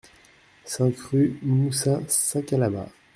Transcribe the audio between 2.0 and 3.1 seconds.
Sakalava